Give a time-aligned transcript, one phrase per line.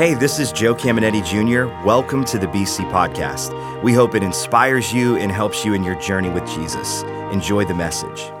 [0.00, 1.66] Hey, this is Joe Caminetti Jr.
[1.86, 3.82] Welcome to the BC Podcast.
[3.82, 7.02] We hope it inspires you and helps you in your journey with Jesus.
[7.32, 8.32] Enjoy the message.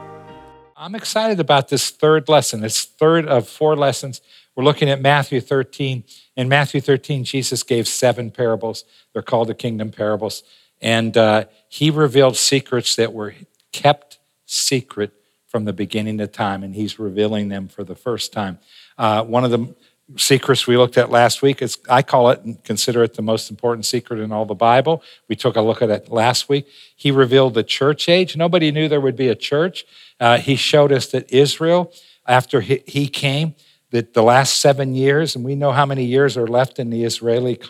[0.74, 2.64] I'm excited about this third lesson.
[2.64, 4.22] It's third of four lessons.
[4.56, 6.02] We're looking at Matthew 13.
[6.34, 8.84] In Matthew 13, Jesus gave seven parables.
[9.12, 10.42] They're called the kingdom parables.
[10.80, 13.34] And uh, he revealed secrets that were
[13.70, 15.12] kept secret
[15.46, 18.58] from the beginning of time, and he's revealing them for the first time.
[18.96, 19.74] Uh, one of the
[20.16, 21.62] secrets we looked at last week.
[21.62, 25.02] It's, I call it and consider it the most important secret in all the Bible.
[25.28, 26.66] We took a look at it last week.
[26.96, 28.36] He revealed the church age.
[28.36, 29.84] Nobody knew there would be a church.
[30.18, 31.92] Uh, he showed us that Israel,
[32.26, 33.54] after he, he came,
[33.90, 37.04] that the last seven years, and we know how many years are left in the
[37.04, 37.60] Israeli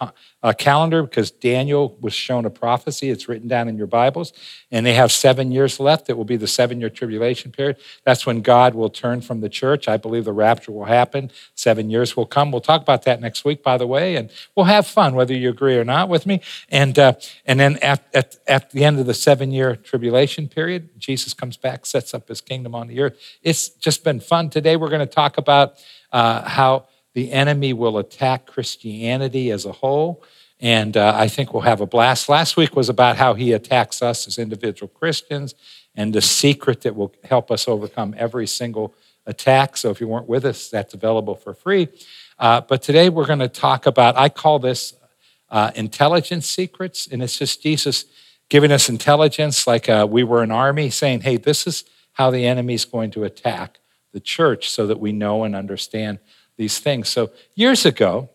[0.43, 3.11] uh, calendar because Daniel was shown a prophecy.
[3.11, 4.33] It's written down in your Bibles.
[4.71, 6.09] And they have seven years left.
[6.09, 7.77] It will be the seven year tribulation period.
[8.05, 9.89] That's when God will turn from the church.
[9.89, 11.31] I believe the rapture will happen.
[11.55, 12.53] Seven years will come.
[12.53, 14.17] We'll talk about that next week, by the way.
[14.17, 16.41] And we'll have fun, whether you agree or not with me.
[16.69, 17.15] And, uh,
[17.47, 21.57] and then at, at, at the end of the seven year tribulation period, Jesus comes
[21.57, 23.19] back, sets up his kingdom on the earth.
[23.43, 24.51] It's just been fun.
[24.51, 25.75] Today, we're going to talk about
[26.13, 30.23] uh, how the enemy will attack Christianity as a whole.
[30.61, 32.29] And uh, I think we'll have a blast.
[32.29, 35.55] Last week was about how he attacks us as individual Christians
[35.95, 38.95] and the secret that will help us overcome every single
[39.27, 39.77] attack.
[39.77, 41.89] So if you weren't with us, that's available for free.
[42.39, 44.95] Uh, but today we're going to talk about, I call this
[45.51, 47.09] uh, intelligence secrets.
[47.11, 48.05] And it's just Jesus
[48.49, 52.47] giving us intelligence like uh, we were an army saying, hey, this is how the
[52.47, 53.79] enemy's going to attack
[54.13, 56.19] the church so that we know and understand
[56.57, 57.09] these things.
[57.09, 58.29] So years ago,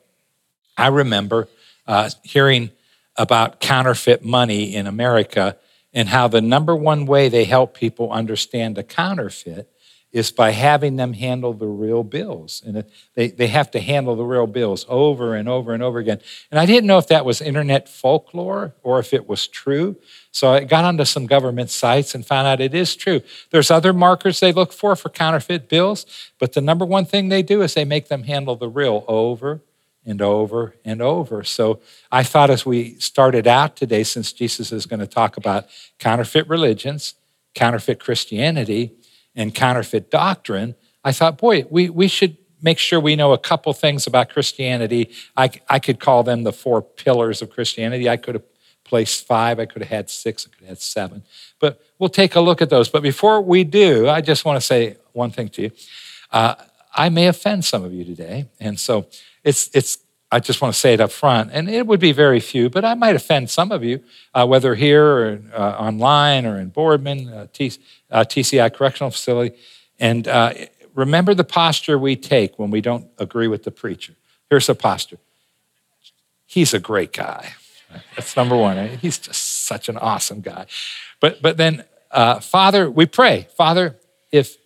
[0.78, 1.48] I remember
[1.88, 2.72] uh, hearing
[3.16, 5.58] about counterfeit money in America
[5.94, 9.72] and how the number one way they help people understand a counterfeit
[10.16, 12.64] is by having them handle the real bills.
[12.66, 12.86] And
[13.16, 16.22] they, they have to handle the real bills over and over and over again.
[16.50, 19.98] And I didn't know if that was internet folklore or if it was true.
[20.32, 23.24] So I got onto some government sites and found out it is true.
[23.50, 26.06] There's other markers they look for for counterfeit bills,
[26.40, 29.64] but the number one thing they do is they make them handle the real over
[30.06, 31.44] and over and over.
[31.44, 35.66] So I thought as we started out today, since Jesus is going to talk about
[36.00, 37.16] counterfeit religions,
[37.54, 38.94] counterfeit Christianity,
[39.36, 43.72] and counterfeit doctrine, I thought, boy, we, we should make sure we know a couple
[43.74, 45.12] things about Christianity.
[45.38, 48.10] I, I could call them the four pillars of Christianity.
[48.10, 48.44] I could have
[48.84, 51.24] placed five, I could have had six, I could have had seven.
[51.60, 52.88] But we'll take a look at those.
[52.88, 55.72] But before we do, I just want to say one thing to you.
[56.32, 56.56] Uh,
[56.94, 58.48] I may offend some of you today.
[58.60, 59.08] And so
[59.44, 59.98] it's, it's
[60.36, 62.84] I just want to say it up front, and it would be very few, but
[62.84, 64.04] I might offend some of you,
[64.34, 67.72] uh, whether here or uh, online or in Boardman, uh, T-
[68.12, 69.56] uh, TCI Correctional Facility.
[69.98, 70.54] And uh,
[70.94, 74.14] remember the posture we take when we don't agree with the preacher.
[74.50, 75.20] Here's the posture
[76.46, 77.54] He's a great guy.
[78.18, 78.90] That's number one.
[78.98, 80.66] He's just such an awesome guy.
[81.22, 83.96] But, but then, uh, Father, we pray, Father,
[84.34, 84.58] if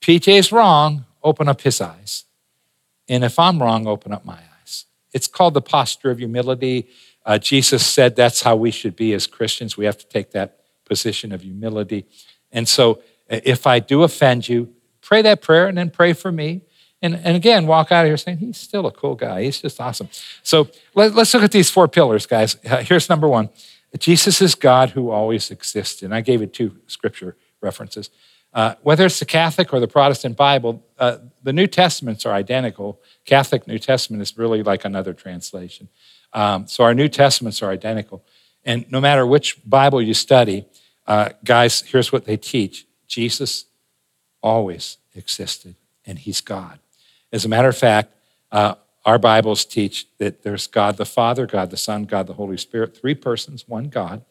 [0.00, 2.24] PJ is wrong, open up his eyes.
[3.10, 4.49] And if I'm wrong, open up my eyes.
[5.12, 6.88] It's called the posture of humility.
[7.24, 9.76] Uh, Jesus said that's how we should be as Christians.
[9.76, 12.06] We have to take that position of humility.
[12.52, 16.62] And so if I do offend you, pray that prayer and then pray for me.
[17.02, 19.44] And, and again, walk out of here saying, he's still a cool guy.
[19.44, 20.08] He's just awesome.
[20.42, 22.56] So let, us look at these four pillars, guys.
[22.68, 23.48] Uh, here's number one
[23.98, 26.02] Jesus is God who always exists.
[26.02, 28.10] And I gave it two scripture references.
[28.52, 33.00] Uh, whether it's the Catholic or the Protestant Bible, uh, the New Testaments are identical.
[33.24, 35.88] Catholic New Testament is really like another translation.
[36.32, 38.24] Um, so our New Testaments are identical.
[38.64, 40.66] And no matter which Bible you study,
[41.06, 43.66] uh, guys, here's what they teach Jesus
[44.42, 46.78] always existed, and he's God.
[47.32, 48.14] As a matter of fact,
[48.50, 48.74] uh,
[49.04, 52.96] our Bibles teach that there's God the Father, God the Son, God the Holy Spirit,
[52.96, 54.22] three persons, one God.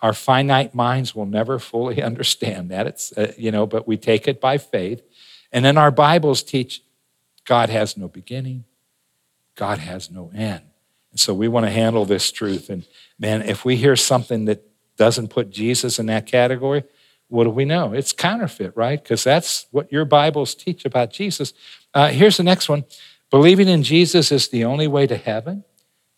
[0.00, 2.86] Our finite minds will never fully understand that.
[2.86, 5.02] It's, uh, you know, but we take it by faith.
[5.52, 6.82] And then our Bibles teach
[7.44, 8.64] God has no beginning,
[9.54, 10.62] God has no end.
[11.10, 12.68] And so we want to handle this truth.
[12.68, 12.84] And
[13.18, 14.62] man, if we hear something that
[14.96, 16.84] doesn't put Jesus in that category,
[17.28, 17.92] what do we know?
[17.92, 19.02] It's counterfeit, right?
[19.02, 21.52] Because that's what your Bibles teach about Jesus.
[21.94, 22.84] Uh, here's the next one
[23.30, 25.64] believing in Jesus is the only way to heaven,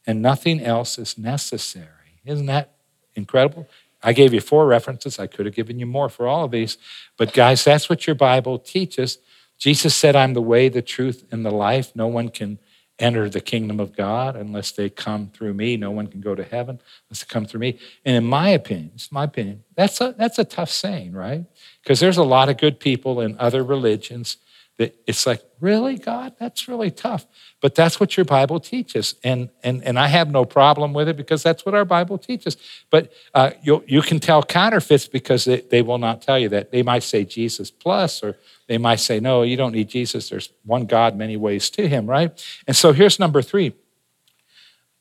[0.07, 2.21] and nothing else is necessary.
[2.25, 2.73] Isn't that
[3.15, 3.69] incredible?
[4.03, 5.19] I gave you four references.
[5.19, 6.79] I could have given you more for all of these.
[7.17, 9.19] But, guys, that's what your Bible teaches.
[9.59, 11.95] Jesus said, I'm the way, the truth, and the life.
[11.95, 12.59] No one can
[13.01, 15.77] enter the kingdom of God unless they come through me.
[15.77, 17.79] No one can go to heaven unless they come through me.
[18.05, 21.45] And in my opinion, it's my opinion, that's a, that's a tough saying, right?
[21.83, 24.37] Because there's a lot of good people in other religions
[24.81, 26.35] it's like, really, God?
[26.39, 27.27] That's really tough.
[27.61, 29.15] But that's what your Bible teaches.
[29.23, 32.57] And, and, and I have no problem with it because that's what our Bible teaches.
[32.89, 36.71] But uh, you you can tell counterfeits because they, they will not tell you that.
[36.71, 38.37] They might say Jesus plus, or
[38.69, 40.31] they might say, no, you don't need Jesus.
[40.31, 42.33] There's one God, many ways to him, right?
[42.67, 43.75] And so here's number three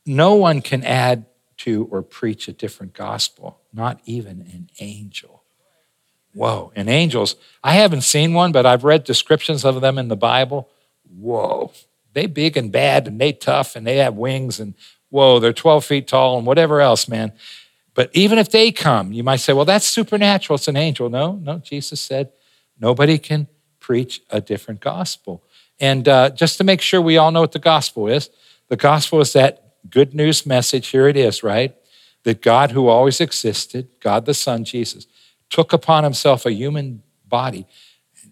[0.06, 1.26] no one can add
[1.58, 5.39] to or preach a different gospel, not even an angel.
[6.40, 10.16] Whoa, and angels, I haven't seen one, but I've read descriptions of them in the
[10.16, 10.70] Bible.
[11.14, 11.74] Whoa,
[12.14, 14.74] they big and bad and they tough and they have wings and
[15.10, 17.34] whoa, they're 12 feet tall and whatever else, man.
[17.94, 20.56] But even if they come, you might say, well, that's supernatural.
[20.56, 21.10] It's an angel.
[21.10, 22.32] No, no, Jesus said
[22.80, 23.50] nobody can
[23.82, 25.44] preach a different gospel.
[25.78, 28.30] And uh, just to make sure we all know what the gospel is,
[28.70, 30.88] the gospel is that good news message.
[30.88, 31.76] Here it is, right?
[32.24, 35.06] That God, who always existed, God the Son, Jesus,
[35.50, 37.68] took upon himself a human body.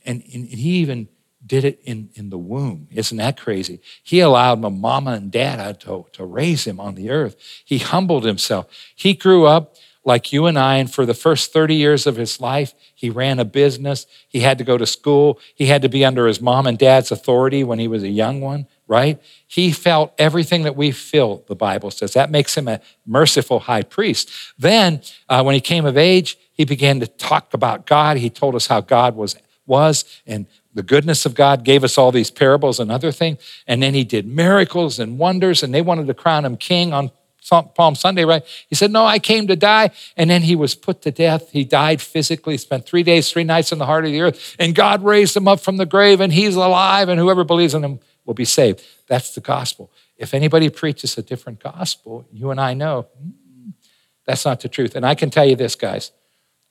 [0.06, 1.10] And, and he even
[1.46, 2.88] did it in, in the womb.
[2.92, 3.80] Isn't that crazy?
[4.04, 7.36] He allowed my mama and dada to, to raise him on the earth.
[7.64, 8.68] He humbled himself.
[8.96, 12.40] He grew up like you and I, and for the first 30 years of his
[12.40, 14.08] life, he ran a business.
[14.30, 15.38] He had to go to school.
[15.54, 18.40] He had to be under his mom and dad's authority when he was a young
[18.40, 19.22] one, right?
[19.48, 22.14] He felt everything that we feel, the Bible says.
[22.14, 24.32] That makes him a merciful high priest.
[24.58, 28.18] Then, uh, when he came of age, he began to talk about God.
[28.18, 29.36] He told us how God was,
[29.66, 33.40] was and the goodness of God, gave us all these parables and other things.
[33.66, 37.12] And then he did miracles and wonders, and they wanted to crown him king on
[37.50, 38.44] Palm Sunday, right?
[38.70, 39.92] He said, No, I came to die.
[40.16, 41.50] And then he was put to death.
[41.52, 44.56] He died physically, spent three days, three nights in the heart of the earth.
[44.60, 47.84] And God raised him up from the grave, and he's alive, and whoever believes in
[47.84, 48.84] him will be saved.
[49.08, 49.92] That's the gospel.
[50.18, 53.70] If anybody preaches a different gospel, you and I know hmm,
[54.26, 54.96] that's not the truth.
[54.96, 56.12] And I can tell you this, guys.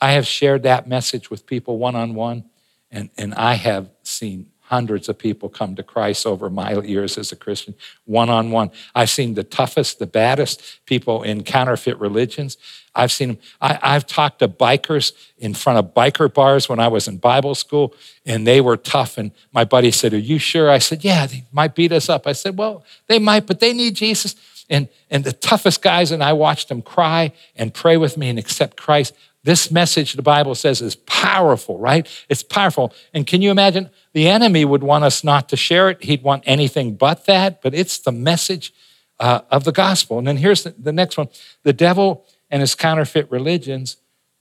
[0.00, 2.44] I have shared that message with people one on one,
[2.90, 7.36] and I have seen hundreds of people come to Christ over my years as a
[7.36, 7.74] Christian,
[8.04, 8.70] one on one.
[8.94, 12.56] I've seen the toughest, the baddest people in counterfeit religions.
[12.94, 13.38] I've seen them.
[13.60, 17.54] I, have talked to bikers in front of biker bars when I was in Bible
[17.54, 19.18] school, and they were tough.
[19.18, 20.68] And my buddy said, Are you sure?
[20.68, 22.26] I said, Yeah, they might beat us up.
[22.26, 24.34] I said, Well, they might, but they need Jesus.
[24.68, 28.38] And, and the toughest guys, and I watched them cry and pray with me and
[28.38, 29.14] accept Christ.
[29.46, 32.08] This message, the Bible says, is powerful, right?
[32.28, 32.92] It's powerful.
[33.14, 33.90] And can you imagine?
[34.16, 36.02] The enemy would want us not to share it.
[36.02, 38.72] He'd want anything but that, but it's the message
[39.20, 40.16] uh, of the gospel.
[40.16, 41.28] And then here's the, the next one
[41.64, 43.98] the devil and his counterfeit religions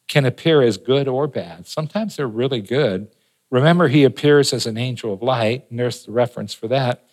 [0.07, 1.67] can appear as good or bad.
[1.67, 3.09] Sometimes they're really good.
[3.51, 7.03] Remember, he appears as an angel of light, and there's the reference for that.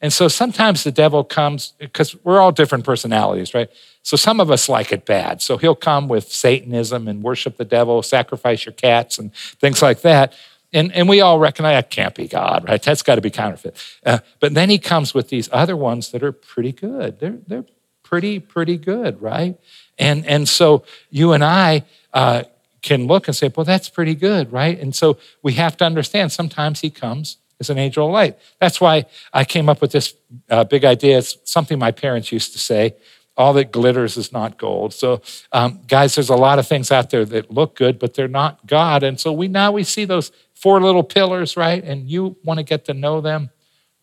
[0.00, 3.68] And so sometimes the devil comes, because we're all different personalities, right?
[4.04, 5.42] So some of us like it bad.
[5.42, 10.02] So he'll come with Satanism and worship the devil, sacrifice your cats, and things like
[10.02, 10.34] that.
[10.72, 12.82] And, and we all recognize that can't be God, right?
[12.82, 13.76] That's got to be counterfeit.
[14.04, 17.20] Uh, but then he comes with these other ones that are pretty good.
[17.20, 17.64] They're, they're
[18.02, 19.58] pretty, pretty good, right?
[19.98, 22.44] And, and so you and I uh,
[22.80, 24.78] can look and say, well, that's pretty good, right?
[24.78, 28.38] And so we have to understand sometimes he comes as an angel of light.
[28.60, 30.14] That's why I came up with this
[30.50, 31.18] uh, big idea.
[31.18, 32.96] It's something my parents used to say
[33.36, 34.92] all that glitters is not gold.
[34.92, 35.22] So,
[35.52, 38.66] um, guys, there's a lot of things out there that look good, but they're not
[38.66, 39.02] God.
[39.02, 41.82] And so we now we see those four little pillars, right?
[41.82, 43.50] And you want to get to know them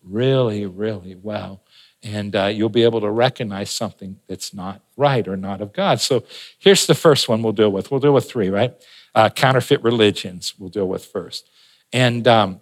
[0.04, 1.62] really, really well.
[2.04, 6.02] And uh, you'll be able to recognize something that's not right or not of God.
[6.02, 6.26] So
[6.58, 7.92] here's the first one we'll deal with.
[7.92, 8.74] We'll deal with three, right?
[9.16, 11.50] Uh, counterfeit religions we'll deal with first.
[11.94, 12.60] And um,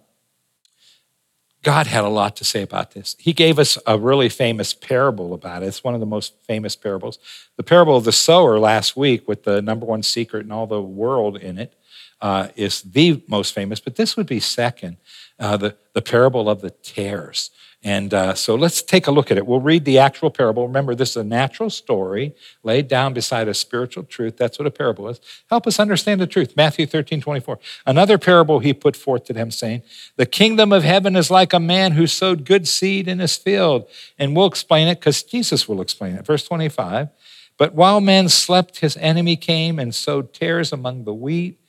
[1.62, 3.16] God had a lot to say about this.
[3.18, 5.66] He gave us a really famous parable about it.
[5.66, 7.18] It's one of the most famous parables.
[7.56, 10.80] The parable of the sower last week, with the number one secret in all the
[10.80, 11.74] world in it,
[12.20, 14.96] uh, is the most famous, but this would be second.
[15.38, 17.50] Uh, the, the parable of the tares.
[17.84, 19.46] And uh, so let's take a look at it.
[19.46, 20.66] We'll read the actual parable.
[20.66, 22.34] Remember, this is a natural story
[22.64, 24.36] laid down beside a spiritual truth.
[24.36, 25.20] That's what a parable is.
[25.48, 26.56] Help us understand the truth.
[26.56, 27.60] Matthew 13, 24.
[27.86, 29.82] Another parable he put forth to them, saying,
[30.16, 33.88] The kingdom of heaven is like a man who sowed good seed in his field.
[34.18, 36.26] And we'll explain it because Jesus will explain it.
[36.26, 37.10] Verse 25.
[37.56, 41.60] But while men slept, his enemy came and sowed tares among the wheat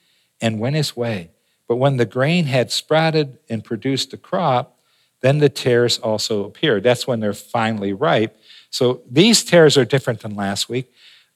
[0.41, 1.31] and went his way.
[1.67, 4.79] But when the grain had sprouted and produced a crop,
[5.21, 6.83] then the tares also appeared.
[6.83, 8.37] That's when they're finally ripe.
[8.69, 10.91] So these tares are different than last week.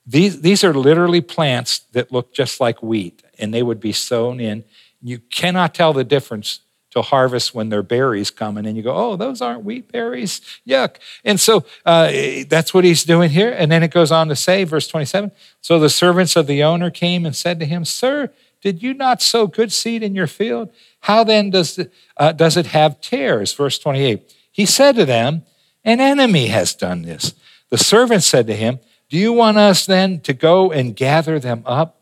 [0.05, 4.39] These, these are literally plants that look just like wheat, and they would be sown
[4.39, 4.63] in.
[5.01, 6.59] You cannot tell the difference
[6.91, 10.41] to harvest when their berries come, and then you go, oh, those aren't wheat berries.
[10.67, 10.97] Yuck.
[11.25, 12.11] And so uh,
[12.47, 13.51] that's what he's doing here.
[13.51, 15.31] And then it goes on to say, verse 27
[15.61, 18.29] So the servants of the owner came and said to him, Sir,
[18.63, 20.71] Did you not sow good seed in your field?
[21.01, 23.53] How then does it, uh, does it have tares?
[23.53, 24.33] Verse 28.
[24.51, 25.43] He said to them,
[25.83, 27.33] An enemy has done this.
[27.69, 28.79] The servant said to him,
[29.09, 31.99] Do you want us then to go and gather them up?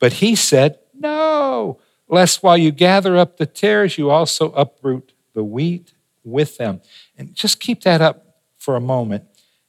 [0.00, 1.78] But he said, No,
[2.08, 5.94] lest while you gather up the tares, you also uproot the wheat
[6.24, 6.80] with them.
[7.16, 8.26] And just keep that up
[8.58, 9.24] for a moment.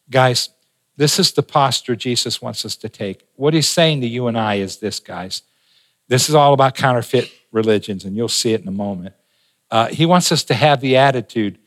[0.10, 0.50] Guys,
[0.98, 3.24] this is the posture Jesus wants us to take.
[3.36, 5.44] What he's saying to you and I is this, guys.
[6.08, 9.16] This is all about counterfeit religions, and you'll see it in a moment.
[9.72, 11.58] Uh, he wants us to have the attitude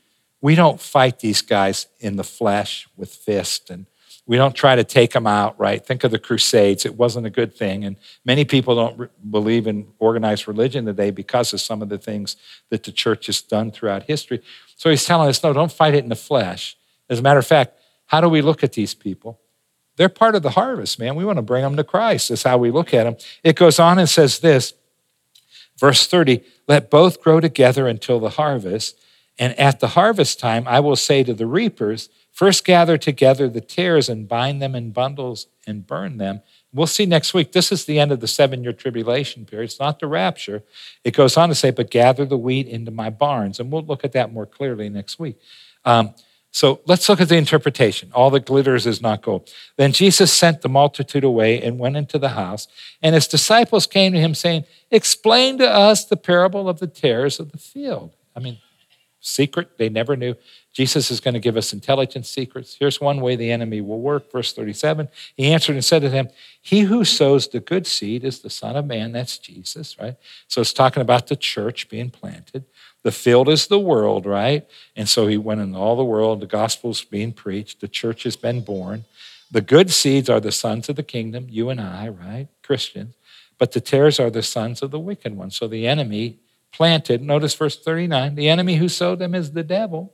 [0.41, 3.87] we don't fight these guys in the flesh with fists and
[4.29, 5.85] we don't try to take them out, right?
[5.85, 6.85] Think of the Crusades.
[6.85, 7.85] It wasn't a good thing.
[7.85, 11.99] And many people don't re- believe in organized religion today because of some of the
[11.99, 12.37] things
[12.71, 14.43] that the church has done throughout history.
[14.77, 16.77] So he's telling us no, don't fight it in the flesh.
[17.09, 19.41] As a matter of fact, how do we look at these people?
[19.97, 21.15] They're part of the harvest, man.
[21.15, 22.29] We want to bring them to Christ.
[22.29, 23.17] That's how we look at them.
[23.43, 24.75] It goes on and says this,
[25.79, 28.99] verse 30 let both grow together until the harvest.
[29.39, 33.63] And at the harvest time, I will say to the reapers, First, gather together the
[33.63, 36.43] tares and bind them in bundles and burn them.
[36.71, 37.53] We'll see next week.
[37.53, 39.71] This is the end of the seven year tribulation period.
[39.71, 40.63] It's not the rapture.
[41.03, 43.59] It goes on to say, But gather the wheat into my barns.
[43.59, 45.41] And we'll look at that more clearly next week.
[45.87, 46.15] Um,
[46.57, 48.11] so let's look at the interpretation.
[48.15, 49.51] All that glitters is not gold.
[49.77, 52.67] Then Jesus sent the multitude away and went into the house.
[53.03, 57.39] And his disciples came to him saying, Explain to us the parable of the tares
[57.39, 58.17] of the field.
[58.35, 58.57] I mean,
[59.21, 60.35] secret, they never knew.
[60.73, 62.75] Jesus is going to give us intelligence secrets.
[62.81, 64.33] Here's one way the enemy will work.
[64.33, 66.31] Verse 37 He answered and said to them,
[66.63, 69.13] He who sows the good seed is the Son of Man.
[69.13, 70.17] That's Jesus, right?
[70.49, 72.65] So it's talking about the church being planted.
[73.07, 74.67] The field is the world, right?
[74.97, 76.41] And so he went in all the world.
[76.41, 77.81] The gospel's being preached.
[77.81, 79.05] The church has been born.
[79.49, 82.49] The good seeds are the sons of the kingdom, you and I, right?
[82.65, 83.15] Christians.
[83.59, 85.53] But the tares are the sons of the wicked one.
[85.53, 86.41] So the enemy
[86.73, 90.13] planted, notice verse 39 the enemy who sowed them is the devil.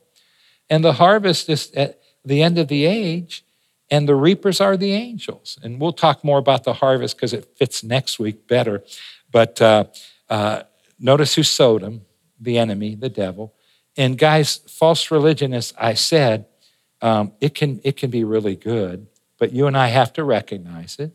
[0.68, 3.42] And the harvest is at the end of the age,
[3.90, 5.58] and the reapers are the angels.
[5.62, 8.84] And we'll talk more about the harvest because it fits next week better.
[9.30, 9.84] But uh,
[10.28, 10.64] uh,
[11.00, 12.02] notice who sowed them
[12.42, 13.54] the enemy, the devil.
[13.96, 16.46] And guys, false religion, as I said,
[17.00, 19.06] um, it, can, it can be really good,
[19.38, 21.12] but you and I have to recognize it.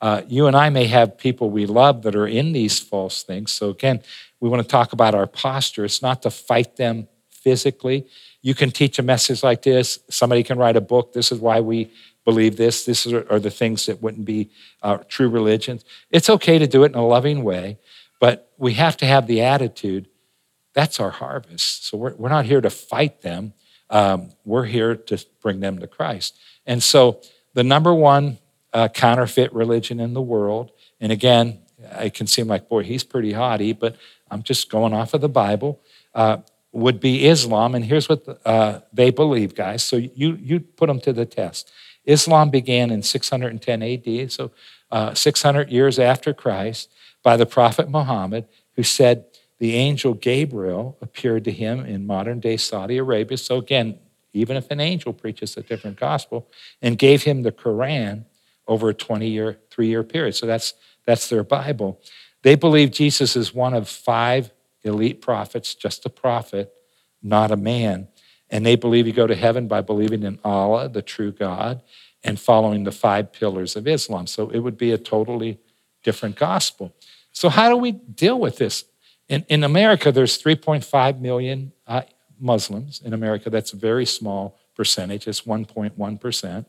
[0.00, 3.52] Uh, you and I may have people we love that are in these false things.
[3.52, 4.02] So, again,
[4.40, 5.84] we want to talk about our posture.
[5.84, 8.06] It's not to fight them physically,
[8.42, 10.00] you can teach a message like this.
[10.10, 11.12] Somebody can write a book.
[11.12, 11.90] This is why we
[12.24, 12.84] believe this.
[12.84, 14.50] This are, the things that wouldn't be
[14.82, 15.84] uh, true religions.
[16.10, 17.78] It's okay to do it in a loving way,
[18.20, 20.08] but we have to have the attitude
[20.76, 21.86] that's our harvest.
[21.86, 23.54] So we're, we're not here to fight them.
[23.88, 26.38] Um, we're here to bring them to Christ.
[26.66, 27.22] And so
[27.54, 28.36] the number one
[28.74, 31.60] uh, counterfeit religion in the world, and again,
[31.98, 33.96] it can seem like, boy, he's pretty haughty, but
[34.30, 35.80] I'm just going off of the Bible.
[36.14, 36.38] Uh,
[36.72, 39.82] would be Islam, and here's what uh, they believe, guys.
[39.82, 41.72] So you you put them to the test.
[42.04, 44.50] Islam began in 610 AD, so
[44.90, 46.90] uh, 600 years after Christ,
[47.22, 49.24] by the Prophet Muhammad, who said
[49.58, 53.38] the angel Gabriel appeared to him in modern day Saudi Arabia.
[53.38, 53.98] So again,
[54.32, 56.48] even if an angel preaches a different gospel,
[56.82, 58.24] and gave him the Quran
[58.68, 60.34] over a 20 year, three year period.
[60.34, 60.74] So that's
[61.06, 62.00] that's their Bible.
[62.42, 66.72] They believe Jesus is one of five elite prophets, just a prophet,
[67.22, 68.08] not a man.
[68.50, 71.82] And they believe you go to heaven by believing in Allah, the true God,
[72.22, 74.26] and following the five pillars of Islam.
[74.26, 75.58] So it would be a totally
[76.02, 76.94] different gospel.
[77.32, 78.84] So, how do we deal with this?
[79.28, 82.02] In, in America, there's 3.5 million uh,
[82.38, 83.00] Muslims.
[83.04, 86.66] In America, that's a very small percentage, it's 1.1%.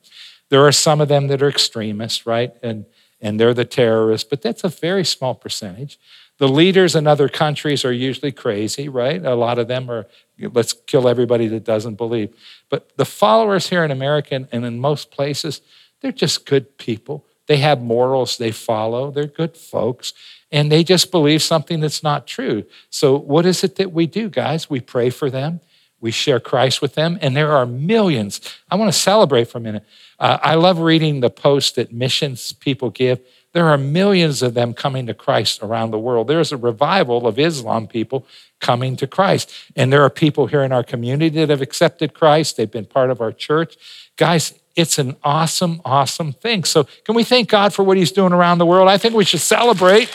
[0.49, 2.53] There are some of them that are extremists, right?
[2.63, 2.85] And,
[3.19, 5.99] and they're the terrorists, but that's a very small percentage.
[6.37, 9.23] The leaders in other countries are usually crazy, right?
[9.25, 10.07] A lot of them are,
[10.39, 12.33] let's kill everybody that doesn't believe.
[12.69, 15.61] But the followers here in America and in most places,
[16.01, 17.25] they're just good people.
[17.47, 20.13] They have morals they follow, they're good folks,
[20.51, 22.63] and they just believe something that's not true.
[22.89, 24.70] So, what is it that we do, guys?
[24.70, 25.62] We pray for them,
[26.00, 28.42] we share Christ with them, and there are millions.
[28.70, 29.84] I want to celebrate for a minute.
[30.20, 33.20] Uh, I love reading the posts that missions people give
[33.58, 36.27] there are millions of them coming to Christ around the world.
[36.27, 38.27] There's a revival of Islam people
[38.60, 39.51] coming to Christ.
[39.75, 42.58] And there are people here in our community that have accepted Christ.
[42.58, 43.75] They've been part of our church.
[44.16, 46.66] Guys, it's an awesome, awesome thing.
[46.66, 48.89] So, can we thank God for what He's doing around the world?
[48.89, 50.13] I think we should celebrate.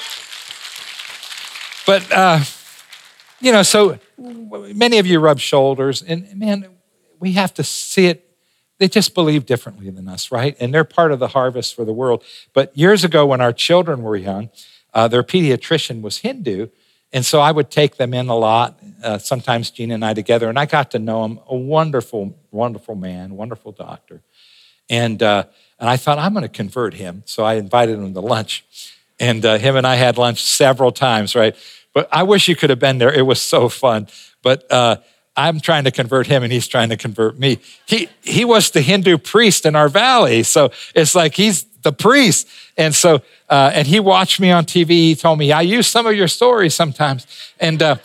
[1.87, 2.41] But, uh,
[3.41, 6.67] you know, so many of you rub shoulders, and man,
[7.19, 8.33] we have to see it
[8.83, 10.57] they just believe differently than us, right?
[10.59, 12.25] And they're part of the harvest for the world.
[12.53, 14.51] But years ago, when our children were young,
[14.93, 16.67] uh, their pediatrician was Hindu.
[17.13, 20.49] And so I would take them in a lot, uh, sometimes Gina and I together,
[20.49, 21.39] and I got to know him.
[21.47, 24.21] A wonderful, wonderful man, wonderful doctor.
[24.91, 25.45] And, uh,
[25.79, 27.23] and I thought, I'm going to convert him.
[27.25, 28.65] So I invited him to lunch.
[29.23, 31.55] And uh, him and I had lunch several times, right?
[31.95, 33.13] But I wish you could have been there.
[33.13, 34.09] It was so fun.
[34.43, 34.97] But uh,
[35.37, 37.59] I'm trying to convert him and he's trying to convert me.
[37.87, 40.43] He, he was the Hindu priest in our valley.
[40.43, 42.49] So it's like he's the priest.
[42.77, 44.89] And so, uh, and he watched me on TV.
[44.89, 47.25] He told me, I use some of your stories sometimes.
[47.61, 47.97] And uh,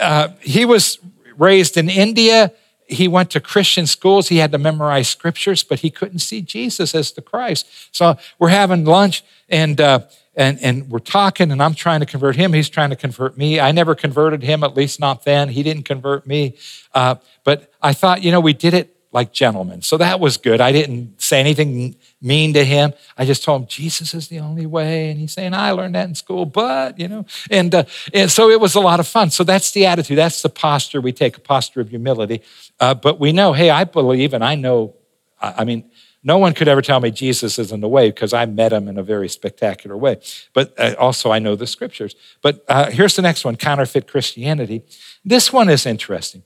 [0.00, 0.98] uh, he was
[1.36, 2.50] raised in India.
[2.86, 4.28] He went to Christian schools.
[4.28, 7.66] He had to memorize scriptures, but he couldn't see Jesus as the Christ.
[7.92, 10.00] So we're having lunch and, uh,
[10.34, 12.52] and, and we're talking and I'm trying to convert him.
[12.52, 13.60] He's trying to convert me.
[13.60, 15.48] I never converted him, at least not then.
[15.50, 16.56] He didn't convert me.
[16.94, 19.82] Uh, but I thought, you know, we did it like gentlemen.
[19.82, 20.60] So that was good.
[20.62, 22.94] I didn't say anything mean to him.
[23.18, 25.10] I just told him Jesus is the only way.
[25.10, 27.84] And he's saying, I learned that in school, but, you know, and, uh,
[28.14, 29.30] and so it was a lot of fun.
[29.30, 30.16] So that's the attitude.
[30.16, 32.40] That's the posture we take, a posture of humility.
[32.80, 34.94] Uh, but we know, hey, I believe and I know,
[35.42, 35.90] I mean,
[36.24, 38.96] no one could ever tell me Jesus isn't the way because I met him in
[38.96, 40.20] a very spectacular way.
[40.52, 42.14] But uh, also, I know the scriptures.
[42.42, 44.82] But uh, here's the next one counterfeit Christianity.
[45.24, 46.44] This one is interesting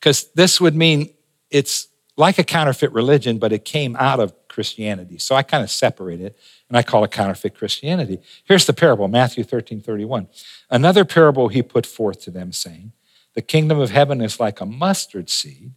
[0.00, 1.10] because this would mean
[1.50, 5.18] it's like a counterfeit religion, but it came out of Christianity.
[5.18, 6.34] So I kind of separate it
[6.68, 8.20] and I call it counterfeit Christianity.
[8.44, 10.28] Here's the parable Matthew 13 31.
[10.70, 12.92] Another parable he put forth to them, saying,
[13.34, 15.72] The kingdom of heaven is like a mustard seed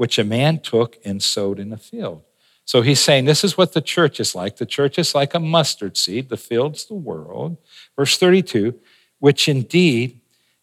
[0.00, 2.22] which a man took and sowed in a field.
[2.64, 4.56] So he's saying this is what the church is like.
[4.56, 7.58] The church is like a mustard seed, the field's the world.
[7.96, 8.80] Verse 32,
[9.18, 10.18] which indeed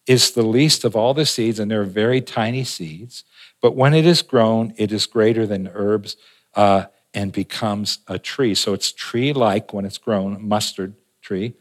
[0.08, 3.22] is the least of all the seeds, and they're very tiny seeds.
[3.62, 6.16] But when it is grown, it is greater than herbs
[6.56, 8.56] uh, and becomes a tree.
[8.56, 11.54] So it's tree like when it's grown, mustard tree,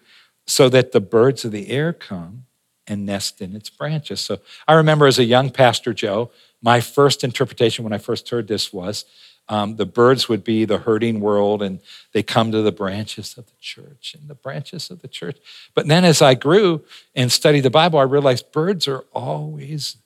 [0.48, 2.47] so that the birds of the air come
[2.88, 4.22] and nest in its branches.
[4.22, 8.48] So I remember as a young pastor, Joe, my first interpretation when I first heard
[8.48, 9.06] this was
[9.50, 11.80] um, the birds would be the hurting world and
[12.12, 15.38] they come to the branches of the church and the branches of the church.
[15.74, 16.84] But then as I grew
[17.16, 19.98] and studied the Bible, I realized birds are always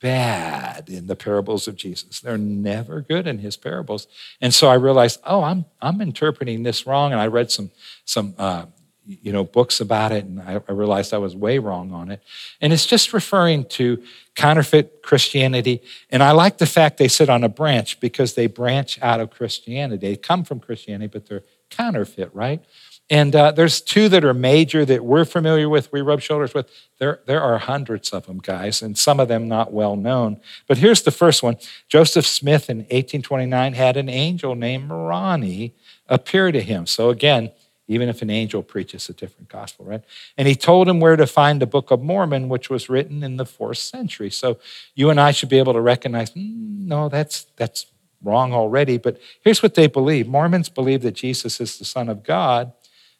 [0.00, 2.20] bad in the parables of Jesus.
[2.20, 4.08] They're never good in his parables.
[4.40, 7.12] And so I realized, oh, I'm, I'm interpreting this wrong.
[7.12, 7.70] And I read some,
[8.04, 8.66] some uh,
[9.04, 12.22] you know, books about it, and I, I, realized I was way wrong on it.
[12.60, 14.02] And it's just referring to
[14.34, 15.82] counterfeit Christianity.
[16.10, 19.30] And I like the fact they sit on a branch because they branch out of
[19.30, 20.08] Christianity.
[20.08, 22.64] They come from Christianity, but they're counterfeit, right?
[23.10, 26.70] And uh, there's two that are major that we're familiar with, we rub shoulders with.
[26.98, 30.40] There, there are hundreds of them, guys, and some of them not well known.
[30.66, 31.56] But here's the first one
[31.88, 35.74] Joseph Smith in 1829 had an angel named Moroni
[36.08, 36.86] appear to him.
[36.86, 37.50] So again,
[37.88, 40.02] even if an angel preaches a different gospel, right?
[40.36, 43.36] And he told him where to find the Book of Mormon, which was written in
[43.36, 44.30] the fourth century.
[44.30, 44.58] So
[44.94, 47.86] you and I should be able to recognize, mm, no, that's that's
[48.22, 48.98] wrong already.
[48.98, 52.72] But here's what they believe: Mormons believe that Jesus is the Son of God,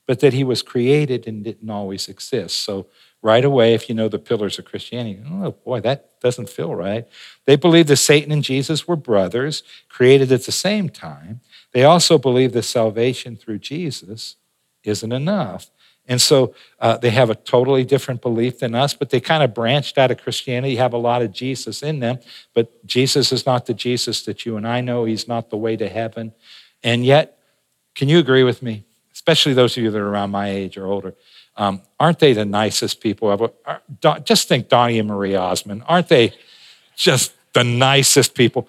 [0.07, 2.59] but that he was created and didn't always exist.
[2.59, 2.87] So
[3.21, 7.07] right away, if you know the pillars of Christianity, oh boy, that doesn't feel right.
[7.47, 11.41] They believe that Satan and Jesus were brothers, created at the same time.
[11.73, 14.37] They also believe that salvation through Jesus
[14.85, 15.71] isn't enough.
[16.09, 19.55] And so uh, they have a totally different belief than us, but they kind of
[19.55, 22.19] branched out of Christianity, have a lot of Jesus in them.
[22.55, 25.05] But Jesus is not the Jesus that you and I know.
[25.05, 26.33] He's not the way to heaven.
[26.83, 27.39] And yet,
[27.95, 30.87] can you agree with me, especially those of you that are around my age or
[30.87, 31.15] older?
[31.57, 33.51] Um, aren't they the nicest people ever?
[34.25, 35.85] Just think Donnie and Marie Osmond.
[35.87, 36.33] Aren't they
[36.97, 38.69] just the nicest people?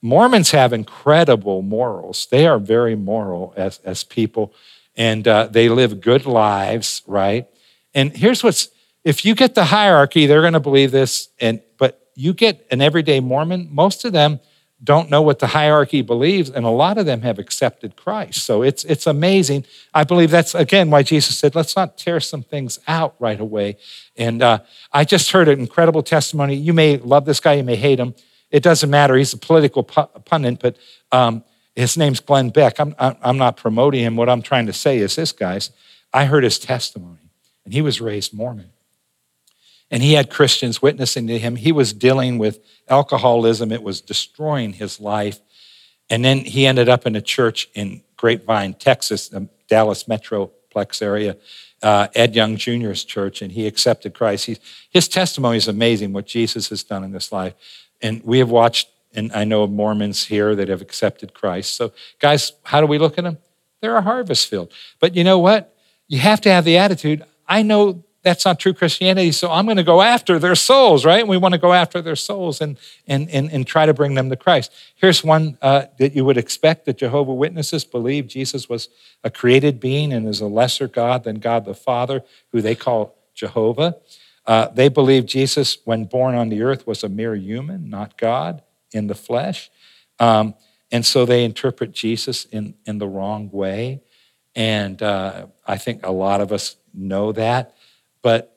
[0.00, 2.26] Mormons have incredible morals.
[2.30, 4.54] They are very moral as, as people
[4.96, 7.46] and uh, they live good lives, right?
[7.94, 8.68] And here's what's
[9.04, 11.28] if you get the hierarchy, they're going to believe this.
[11.40, 14.40] And but you get an everyday Mormon, most of them
[14.82, 18.42] don't know what the hierarchy believes, and a lot of them have accepted Christ.
[18.42, 19.64] So it's it's amazing.
[19.94, 23.78] I believe that's again why Jesus said, "Let's not tear some things out right away."
[24.16, 24.58] And uh,
[24.92, 26.54] I just heard an incredible testimony.
[26.54, 28.14] You may love this guy, you may hate him.
[28.50, 29.16] It doesn't matter.
[29.16, 30.76] He's a political pundit, but
[31.10, 31.44] um,
[31.76, 32.78] his name's Glenn Beck.
[32.78, 34.16] I'm, I'm not promoting him.
[34.16, 35.70] What I'm trying to say is this, guys.
[36.12, 37.30] I heard his testimony,
[37.64, 38.70] and he was raised Mormon.
[39.90, 41.56] And he had Christians witnessing to him.
[41.56, 45.40] He was dealing with alcoholism, it was destroying his life.
[46.10, 51.36] And then he ended up in a church in Grapevine, Texas, the Dallas Metroplex area,
[51.82, 54.46] uh, Ed Young Jr.'s church, and he accepted Christ.
[54.46, 54.58] He,
[54.90, 57.54] his testimony is amazing, what Jesus has done in this life.
[58.02, 61.76] And we have watched and I know Mormons here that have accepted Christ.
[61.76, 63.38] So, guys, how do we look at them?
[63.80, 64.72] They're a harvest field.
[64.98, 65.74] But you know what?
[66.08, 69.76] you have to have the attitude I know that's not true Christianity, so I'm going
[69.76, 71.28] to go after their souls, right?
[71.28, 74.30] We want to go after their souls and, and, and, and try to bring them
[74.30, 74.72] to Christ.
[74.94, 78.88] Here's one uh, that you would expect that Jehovah Witnesses believe Jesus was
[79.22, 83.14] a created being and is a lesser God than God the Father, who they call
[83.34, 83.96] Jehovah.
[84.46, 88.62] Uh, they believe Jesus, when born on the earth, was a mere human, not God
[88.94, 89.70] in the flesh.
[90.18, 90.54] Um,
[90.90, 94.02] and so they interpret Jesus in, in the wrong way.
[94.54, 97.74] And uh, I think a lot of us know that.
[98.22, 98.56] But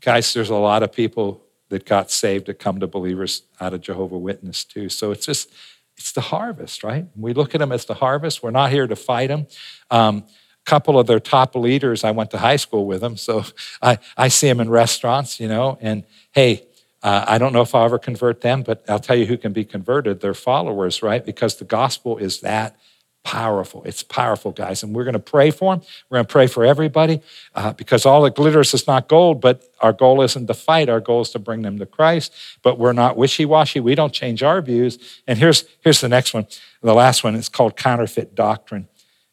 [0.00, 3.80] guys, there's a lot of people that got saved that come to believers out of
[3.80, 4.88] Jehovah Witness too.
[4.88, 5.50] So it's just,
[5.96, 7.06] it's the harvest, right?
[7.16, 8.42] We look at them as the harvest.
[8.42, 9.46] We're not here to fight them.
[9.90, 10.24] Um,
[10.64, 13.44] a couple of their top leaders, I went to high school with them, so
[13.82, 16.66] I, I see them in restaurants, you know, and hey,
[17.02, 19.52] uh, I don't know if I'll ever convert them, but I'll tell you who can
[19.52, 20.20] be converted.
[20.20, 21.24] They're followers, right?
[21.24, 22.76] Because the gospel is that
[23.24, 23.82] powerful.
[23.84, 24.82] It's powerful, guys.
[24.82, 25.84] And we're going to pray for them.
[26.08, 27.20] We're going to pray for everybody
[27.54, 30.88] uh, because all that glitters is not gold, but our goal isn't to fight.
[30.88, 32.32] Our goal is to bring them to Christ.
[32.62, 33.80] But we're not wishy washy.
[33.80, 35.22] We don't change our views.
[35.26, 36.46] And here's, here's the next one.
[36.82, 38.88] The last one is called counterfeit doctrine.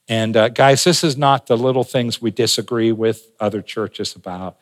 [0.08, 4.58] And uh, guys, this is not the little things we disagree with other churches about.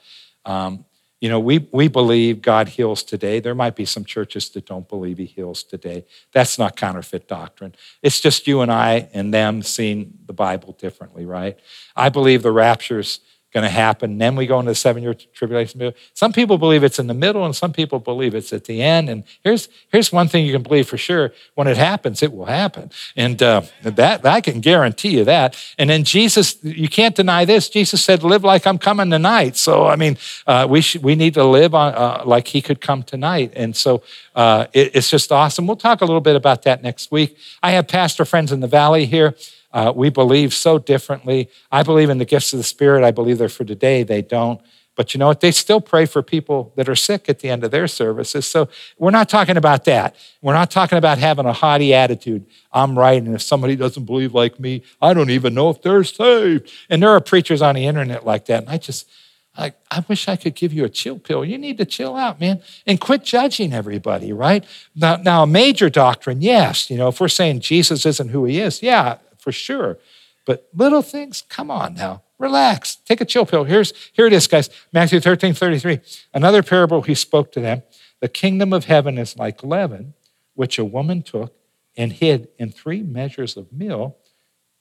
[0.45, 0.85] Um,
[1.19, 3.39] you know, we, we believe God heals today.
[3.39, 6.05] There might be some churches that don't believe he heals today.
[6.31, 7.73] That's not counterfeit doctrine.
[8.03, 11.57] It's just you and I and them seeing the Bible differently, right?
[11.95, 13.19] I believe the rapture's
[13.53, 14.17] going to happen.
[14.17, 15.93] Then we go into the seven year tribulation.
[16.13, 19.09] Some people believe it's in the middle, and some people believe it's at the end.
[19.09, 22.45] And here's, here's one thing you can believe for sure when it happens, it will
[22.45, 22.91] happen.
[23.15, 25.55] And uh, that I can guarantee you that.
[25.77, 27.69] And then Jesus, you can't deny this.
[27.69, 29.55] Jesus said, Live like I'm coming tonight.
[29.55, 32.81] So, I mean, uh, we, should, we need to live on, uh, like he could
[32.81, 33.53] come tonight.
[33.55, 34.03] And so
[34.35, 35.67] uh, it, it's just awesome.
[35.67, 37.37] We'll talk a little bit about that next week.
[37.63, 39.35] I have pastor friends in the valley here.
[39.71, 41.49] Uh, we believe so differently.
[41.71, 43.03] I believe in the gifts of the Spirit.
[43.03, 44.03] I believe they're for today.
[44.03, 44.61] They don't.
[44.95, 45.41] But you know what?
[45.41, 48.47] They still pray for people that are sick at the end of their services.
[48.47, 50.15] So we're not talking about that.
[50.41, 52.47] We're not talking about having a haughty attitude.
[52.71, 53.21] I'm right.
[53.21, 56.71] And if somebody doesn't believe like me, I don't even know if they're saved.
[56.89, 58.63] And there are preachers on the internet like that.
[58.63, 59.07] And I just,
[59.55, 61.45] I, I wish I could give you a chill pill.
[61.45, 64.65] You need to chill out, man, and quit judging everybody, right?
[64.95, 66.89] Now, now a major doctrine, yes.
[66.89, 69.97] You know, if we're saying Jesus isn't who he is, yeah, for sure.
[70.45, 72.21] But little things, come on now.
[72.37, 72.97] Relax.
[72.97, 73.63] Take a chill pill.
[73.63, 74.69] Here's, here it is, guys.
[74.91, 76.01] Matthew 13, 33.
[76.33, 77.83] Another parable he spoke to them.
[78.19, 80.15] The kingdom of heaven is like leaven,
[80.55, 81.55] which a woman took
[81.95, 84.17] and hid in three measures of meal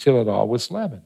[0.00, 1.05] till it all was leavened.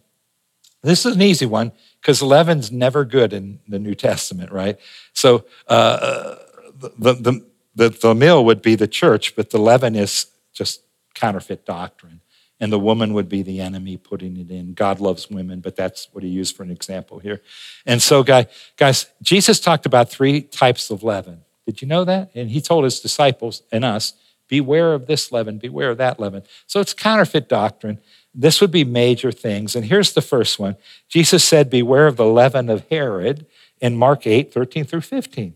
[0.83, 4.79] This is an easy one because leaven's never good in the New Testament, right?
[5.13, 6.37] So uh,
[6.79, 10.81] the, the, the, the meal would be the church, but the leaven is just
[11.13, 12.23] counterfeit doctrine
[12.61, 14.75] and the woman would be the enemy putting it in.
[14.75, 17.41] God loves women, but that's what he used for an example here.
[17.87, 21.43] And so, guys, Jesus talked about three types of leaven.
[21.67, 22.31] Did you know that?
[22.35, 24.13] And he told his disciples and us,
[24.49, 26.43] beware of this leaven, beware of that leaven.
[26.67, 28.01] So it's counterfeit doctrine.
[28.35, 29.75] This would be major things.
[29.75, 30.77] And here's the first one
[31.09, 33.47] Jesus said, Beware of the leaven of Herod
[33.81, 35.55] in Mark 8, 13 through 15.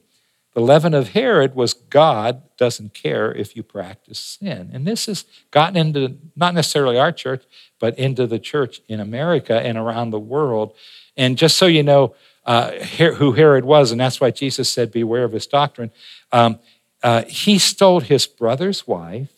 [0.55, 4.71] The leaven of Herod was God doesn't care if you practice sin.
[4.73, 7.45] And this has gotten into not necessarily our church,
[7.81, 10.75] but into the church in America and around the world.
[11.17, 12.15] And just so you know
[12.47, 15.91] uh, who Herod was, and that's why Jesus said, Beware of his doctrine,
[16.31, 16.61] um,
[17.03, 19.33] uh, he stole his brother's wife,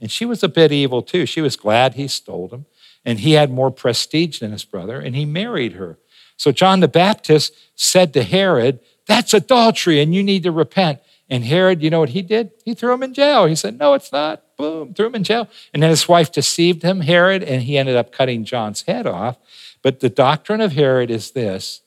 [0.00, 1.26] and she was a bit evil too.
[1.26, 2.66] She was glad he stole him,
[3.04, 5.98] and he had more prestige than his brother, and he married her.
[6.36, 11.00] So John the Baptist said to Herod, that's adultery and you need to repent.
[11.28, 12.50] And Herod, you know what he did?
[12.64, 13.46] He threw him in jail.
[13.46, 14.42] He said, No, it's not.
[14.56, 15.48] Boom, threw him in jail.
[15.74, 19.36] And then his wife deceived him, Herod, and he ended up cutting John's head off.
[19.82, 21.82] But the doctrine of Herod is this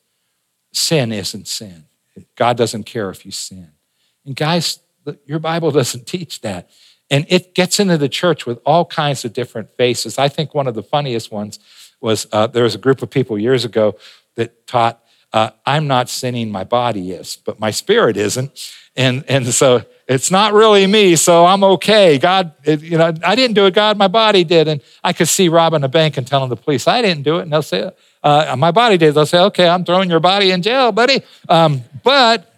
[0.73, 1.85] sin isn't sin.
[2.35, 3.71] God doesn't care if you sin.
[4.25, 4.79] And guys,
[5.25, 6.69] your Bible doesn't teach that.
[7.09, 10.19] And it gets into the church with all kinds of different faces.
[10.19, 11.59] I think one of the funniest ones
[12.01, 13.97] was uh, there was a group of people years ago
[14.35, 18.73] that taught uh, I'm not sinning, my body is, but my spirit isn't.
[18.95, 22.17] And, and so it's not really me, so I'm okay.
[22.17, 24.67] God, it, you know, I didn't do it, God, my body did.
[24.67, 27.43] And I could see robbing a bank and telling the police, I didn't do it.
[27.43, 27.91] And they'll say,
[28.23, 29.13] uh, my body did.
[29.13, 31.21] They'll say, okay, I'm throwing your body in jail, buddy.
[31.47, 32.51] Um, but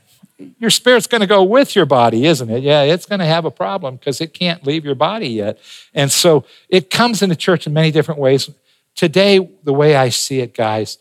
[0.60, 2.63] your spirit's going to go with your body, isn't it?
[2.63, 5.60] Yeah, it's going to have a problem because it can't leave your body yet.
[5.93, 8.49] And so it comes into church in many different ways.
[8.95, 10.97] Today, the way I see it, guys,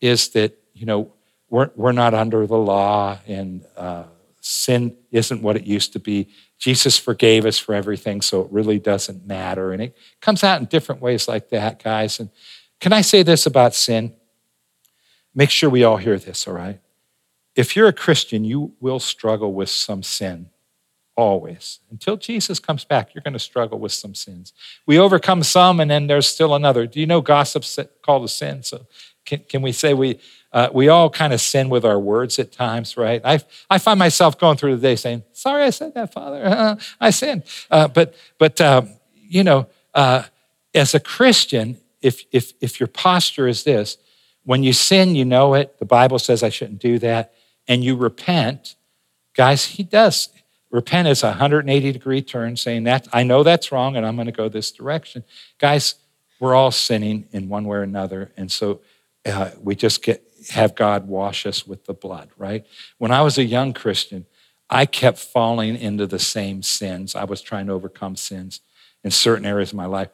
[0.00, 1.12] is that you know,
[1.48, 4.04] we're, we're not under the law and uh,
[4.40, 6.28] sin isn't what it used to be.
[6.58, 9.72] Jesus forgave us for everything, so it really doesn't matter.
[9.72, 12.20] And it comes out in different ways like that, guys.
[12.20, 12.30] And
[12.80, 14.14] can I say this about sin?
[15.34, 16.80] make sure we all hear this, all right?
[17.54, 20.50] If you're a Christian, you will struggle with some sin
[21.16, 21.80] always.
[21.90, 24.52] Until Jesus comes back, you're going to struggle with some sins.
[24.86, 26.86] We overcome some, and then there's still another.
[26.86, 28.62] Do you know gossip's called a sin?
[28.62, 28.86] So
[29.26, 30.18] can, can we say we,
[30.52, 33.20] uh, we all kind of sin with our words at times, right?
[33.24, 36.44] I, I find myself going through the day saying, sorry I said that, Father.
[36.44, 37.44] Uh, I sinned.
[37.70, 40.24] Uh, but, but um, you know, uh,
[40.74, 43.98] as a Christian, if, if, if your posture is this,
[44.44, 45.78] when you sin, you know it.
[45.78, 47.34] The Bible says I shouldn't do that.
[47.68, 48.74] And you repent,
[49.34, 50.28] guys, he does.
[50.70, 54.26] Repent is a 180 degree turn saying that I know that's wrong and I'm going
[54.26, 55.24] to go this direction.
[55.58, 55.96] Guys,
[56.38, 58.32] we're all sinning in one way or another.
[58.36, 58.80] And so
[59.26, 62.64] uh, we just get, have God wash us with the blood, right?
[62.98, 64.26] When I was a young Christian,
[64.70, 67.14] I kept falling into the same sins.
[67.14, 68.60] I was trying to overcome sins
[69.02, 70.08] in certain areas of my life.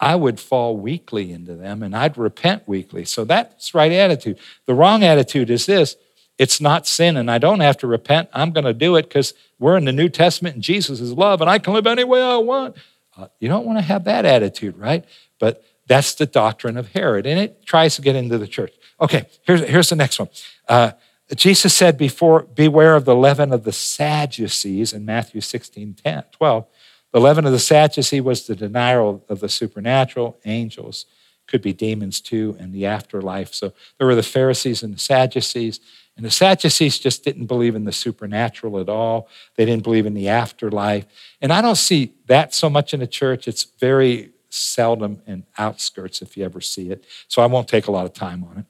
[0.00, 3.04] I would fall weakly into them and I'd repent weakly.
[3.04, 4.38] So that's right attitude.
[4.66, 5.96] The wrong attitude is this
[6.40, 8.30] it's not sin and I don't have to repent.
[8.32, 11.42] I'm going to do it because we're in the New Testament and Jesus is love
[11.42, 12.78] and I can live any way I want.
[13.14, 15.04] Uh, you don't want to have that attitude, right?
[15.38, 18.72] But that's the doctrine of Herod and it tries to get into the church.
[19.02, 20.30] Okay, here's, here's the next one.
[20.66, 20.92] Uh,
[21.34, 26.66] Jesus said before, beware of the leaven of the Sadducees in Matthew 16, 10, 12.
[27.12, 31.04] The leaven of the Sadducee was the denial of the supernatural, angels,
[31.46, 33.52] could be demons too, and the afterlife.
[33.52, 35.80] So there were the Pharisees and the Sadducees.
[36.16, 39.28] And the Sadducees just didn't believe in the supernatural at all.
[39.56, 41.06] They didn't believe in the afterlife.
[41.40, 43.48] And I don't see that so much in the church.
[43.48, 47.04] It's very seldom in outskirts if you ever see it.
[47.28, 48.64] So I won't take a lot of time on it.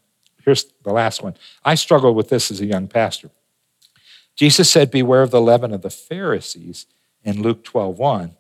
[0.45, 1.37] Here's the last one.
[1.65, 3.31] I struggled with this as a young pastor.
[4.37, 6.87] Jesus said, Beware of the leaven of the Pharisees
[7.23, 8.37] in Luke 12 1.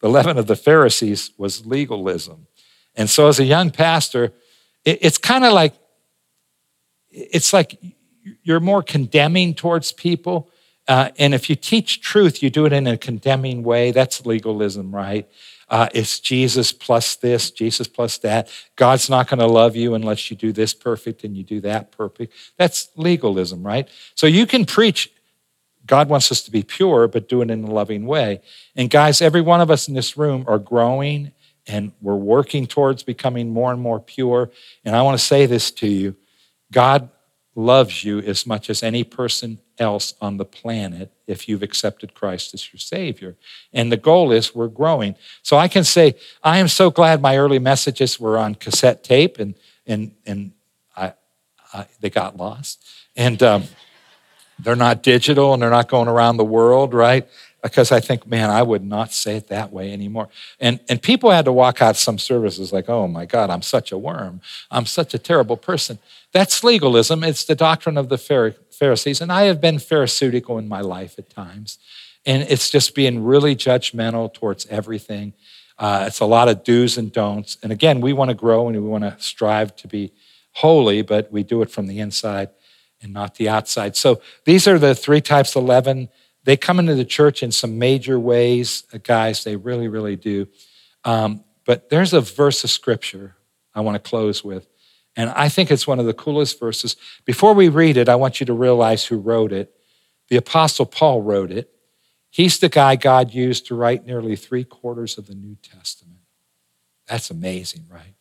[0.00, 2.46] The leaven of the Pharisees was legalism.
[2.94, 4.32] And so as a young pastor,
[4.84, 5.74] it's kind of like,
[7.10, 7.78] it's like
[8.42, 10.50] you're more condemning towards people.
[10.88, 13.90] Uh, and if you teach truth, you do it in a condemning way.
[13.90, 15.28] That's legalism, right?
[15.68, 18.48] Uh, it's Jesus plus this, Jesus plus that.
[18.76, 21.90] God's not going to love you unless you do this perfect and you do that
[21.90, 22.32] perfect.
[22.56, 23.88] That's legalism, right?
[24.14, 25.10] So you can preach,
[25.84, 28.42] God wants us to be pure, but do it in a loving way.
[28.76, 31.32] And guys, every one of us in this room are growing
[31.66, 34.52] and we're working towards becoming more and more pure.
[34.84, 36.14] And I want to say this to you
[36.70, 37.10] God
[37.56, 42.54] loves you as much as any person else on the planet if you've accepted Christ
[42.54, 43.36] as your Savior.
[43.72, 45.16] And the goal is we're growing.
[45.42, 49.38] So I can say, I am so glad my early messages were on cassette tape
[49.38, 49.54] and,
[49.86, 50.52] and, and
[50.96, 51.14] I,
[51.72, 52.84] I they got lost.
[53.16, 53.64] And um,
[54.58, 57.26] they're not digital and they're not going around the world, right?
[57.66, 60.28] Because I think, man, I would not say it that way anymore.
[60.60, 63.92] And, and people had to walk out some services like, oh my God, I'm such
[63.92, 64.40] a worm.
[64.70, 65.98] I'm such a terrible person.
[66.32, 67.24] That's legalism.
[67.24, 69.20] It's the doctrine of the Pharisees.
[69.20, 71.78] And I have been Pharisaical in my life at times.
[72.24, 75.32] And it's just being really judgmental towards everything.
[75.78, 77.58] Uh, it's a lot of do's and don'ts.
[77.62, 80.12] And again, we want to grow and we want to strive to be
[80.52, 82.48] holy, but we do it from the inside
[83.02, 83.94] and not the outside.
[83.94, 86.08] So these are the three types of leaven
[86.46, 90.46] they come into the church in some major ways, uh, guys, they really, really do.
[91.04, 93.36] Um, but there's a verse of scripture
[93.74, 94.68] I want to close with.
[95.16, 96.94] And I think it's one of the coolest verses.
[97.24, 99.74] Before we read it, I want you to realize who wrote it.
[100.28, 101.68] The Apostle Paul wrote it.
[102.30, 106.20] He's the guy God used to write nearly three quarters of the New Testament.
[107.08, 108.14] That's amazing, right?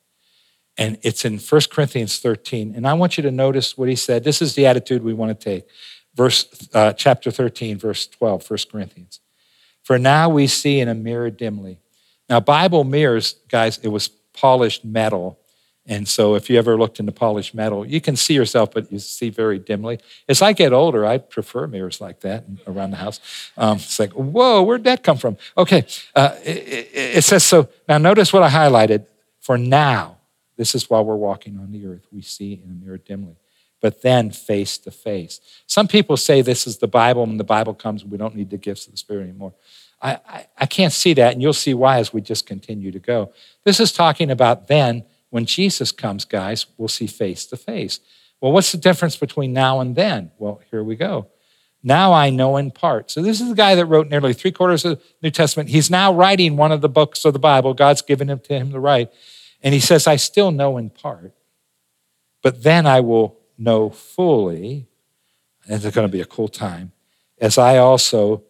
[0.77, 2.73] And it's in 1 Corinthians 13.
[2.75, 4.23] And I want you to notice what he said.
[4.23, 5.67] This is the attitude we want to take
[6.15, 9.19] verse, uh, chapter 13, verse 12, 1 Corinthians.
[9.84, 11.80] For now we see in a mirror dimly.
[12.30, 15.38] Now, Bible mirrors, guys, it was polished metal.
[15.86, 18.97] And so if you ever looked into polished metal, you can see yourself, but you
[18.97, 19.99] see very dimly.
[20.28, 23.19] As I get older, I prefer mirrors like that around the house.
[23.56, 25.38] Um, it's like, whoa, where'd that come from?
[25.56, 27.69] Okay, uh, it, it says so.
[27.88, 29.06] Now, notice what I highlighted.
[29.41, 30.17] For now,
[30.58, 33.36] this is while we're walking on the earth, we see in a mirror dimly
[33.86, 35.39] but then face to face.
[35.67, 38.50] Some people say this is the Bible, and the Bible comes, and we don't need
[38.50, 39.54] the gifts of the Spirit anymore.
[40.02, 42.98] I, I, I can't see that, and you'll see why as we just continue to
[42.98, 43.32] go.
[43.63, 48.00] This is talking about then, when Jesus comes, guys, we'll see face to face.
[48.41, 50.32] Well, what's the difference between now and then?
[50.39, 51.28] Well, here we go.
[51.84, 53.12] Now I know in part.
[53.12, 55.69] So, this is the guy that wrote nearly three quarters of the New Testament.
[55.69, 57.76] He's now writing one of the books of the Bible.
[57.76, 59.12] God's given him to him to write.
[59.62, 61.34] And he says, I still know in part,
[62.41, 64.87] but then I will know fully,
[65.67, 66.91] and it's going to be a cool time,
[67.39, 68.43] as I also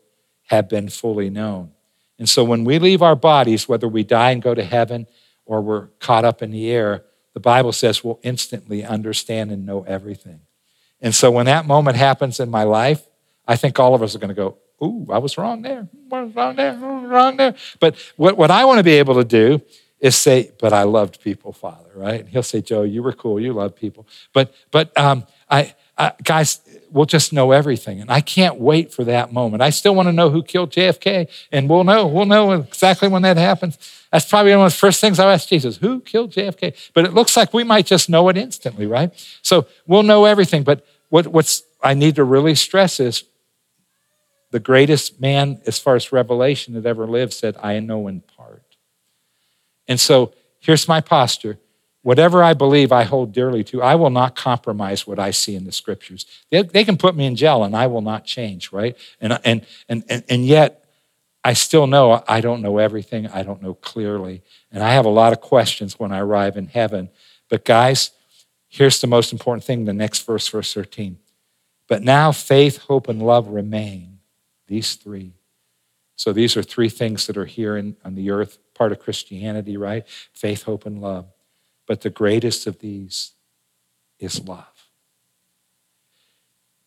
[0.47, 1.71] have been fully known.
[2.17, 5.07] And so when we leave our bodies, whether we die and go to heaven
[5.45, 9.83] or we're caught up in the air, the Bible says we'll instantly understand and know
[9.83, 10.41] everything.
[11.01, 13.05] And so when that moment happens in my life,
[13.47, 15.87] I think all of us are going to go, Ooh, I was wrong there.
[16.09, 16.75] Was wrong there.
[16.75, 17.55] Wrong there.
[17.79, 19.61] But what, what I want to be able to do
[20.05, 22.19] is say, but I loved people, Father, right?
[22.19, 23.39] And he'll say, Joe, you were cool.
[23.39, 24.07] You loved people.
[24.33, 26.59] But, but um, I, I, guys,
[26.91, 28.01] we'll just know everything.
[28.01, 29.63] And I can't wait for that moment.
[29.63, 32.05] I still want to know who killed JFK, and we'll know.
[32.05, 33.79] We'll know exactly when that happens.
[34.11, 36.91] That's probably one of the first things I ask Jesus who killed JFK?
[36.93, 39.11] But it looks like we might just know it instantly, right?
[39.41, 40.63] So we'll know everything.
[40.63, 43.23] But what, what's I need to really stress is
[44.51, 48.61] the greatest man, as far as revelation that ever lived, said, I know in part.
[49.87, 51.59] And so here's my posture.
[52.01, 55.65] Whatever I believe I hold dearly to, I will not compromise what I see in
[55.65, 56.25] the scriptures.
[56.51, 58.95] They, they can put me in jail and I will not change, right?
[59.19, 60.85] And, and, and, and, and yet,
[61.43, 63.27] I still know I don't know everything.
[63.27, 64.41] I don't know clearly.
[64.71, 67.09] And I have a lot of questions when I arrive in heaven.
[67.49, 68.09] But, guys,
[68.67, 71.19] here's the most important thing the next verse, verse 13.
[71.87, 74.19] But now faith, hope, and love remain.
[74.67, 75.33] These three.
[76.15, 79.77] So these are three things that are here in, on the earth, part of Christianity,
[79.77, 80.07] right?
[80.33, 81.25] Faith, hope, and love.
[81.87, 83.31] But the greatest of these
[84.19, 84.65] is love.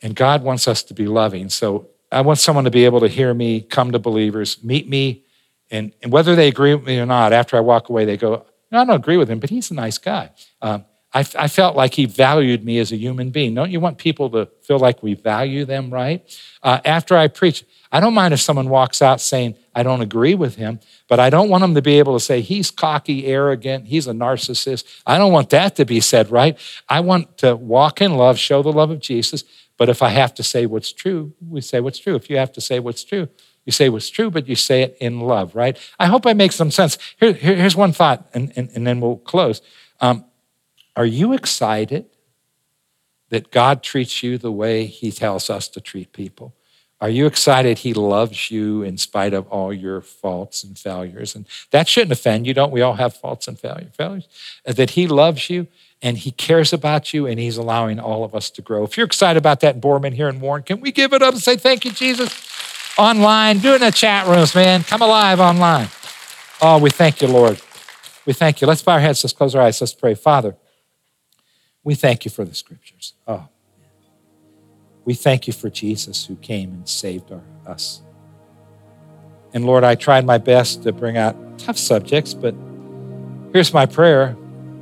[0.00, 1.48] And God wants us to be loving.
[1.48, 5.24] So I want someone to be able to hear me, come to believers, meet me,
[5.70, 8.46] and, and whether they agree with me or not, after I walk away, they go,
[8.70, 10.30] no, I don't agree with him, but he's a nice guy.
[10.62, 13.54] Um, I, I, felt like he valued me as a human being.
[13.54, 16.22] Don't you want people to feel like we value them, right?
[16.62, 20.34] Uh, after I preach, I don't mind if someone walks out saying, I don't agree
[20.34, 23.86] with him, but I don't want them to be able to say, he's cocky, arrogant,
[23.86, 24.84] he's a narcissist.
[25.06, 26.58] I don't want that to be said, right?
[26.88, 29.44] I want to walk in love, show the love of Jesus.
[29.78, 32.16] But if I have to say what's true, we say what's true.
[32.16, 33.28] If you have to say what's true,
[33.64, 35.78] you say what's true, but you say it in love, right?
[35.98, 36.98] I hope I make some sense.
[37.18, 39.62] Here, here, here's one thought, and, and, and then we'll close.
[40.00, 40.24] Um,
[40.98, 42.06] are you excited
[43.28, 46.56] that God treats you the way He tells us to treat people?
[47.00, 51.36] Are you excited He loves you in spite of all your faults and failures?
[51.36, 52.52] And that shouldn't offend you.
[52.52, 53.92] Don't we all have faults and failures?
[54.00, 55.68] Uh, that He loves you
[56.02, 58.82] and He cares about you and He's allowing all of us to grow.
[58.82, 61.32] If you're excited about that in Boardman here in Warren, can we give it up
[61.32, 62.34] and say thank you, Jesus?
[62.98, 64.82] Online, do it in the chat rooms, man.
[64.82, 65.86] Come alive online.
[66.60, 67.60] Oh, we thank you, Lord.
[68.26, 68.66] We thank you.
[68.66, 69.22] Let's bow our heads.
[69.22, 69.80] Let's close our eyes.
[69.80, 70.14] Let's pray.
[70.14, 70.56] Father,
[71.84, 73.14] we thank you for the scriptures.
[73.26, 73.48] Oh,
[75.04, 78.02] we thank you for Jesus who came and saved our, us.
[79.54, 82.54] And Lord, I tried my best to bring out tough subjects, but
[83.52, 84.36] here's my prayer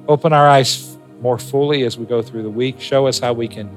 [0.09, 2.81] open our eyes more fully as we go through the week.
[2.81, 3.71] Show us how we can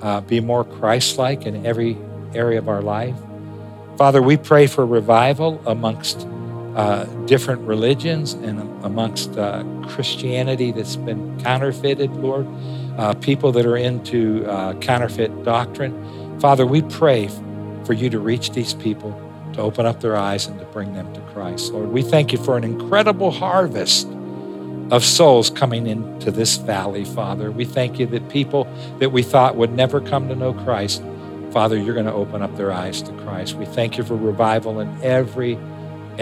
[0.00, 1.96] uh, be more Christ like in every
[2.34, 3.16] area of our life.
[3.96, 6.26] Father, we pray for revival amongst
[6.76, 12.46] uh, different religions and amongst uh, Christianity that's been counterfeited, Lord,
[12.96, 16.40] uh, people that are into uh, counterfeit doctrine.
[16.40, 17.28] Father, we pray
[17.84, 19.12] for you to reach these people,
[19.52, 21.72] to open up their eyes, and to bring them to Christ.
[21.72, 24.08] Lord, we thank you for an incredible harvest
[24.90, 27.50] of souls coming into this valley, Father.
[27.50, 28.66] We thank you that people
[28.98, 31.02] that we thought would never come to know Christ,
[31.50, 33.54] Father, you're going to open up their eyes to Christ.
[33.54, 35.58] We thank you for revival in every